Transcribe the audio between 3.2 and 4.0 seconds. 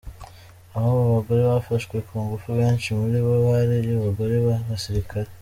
bo bari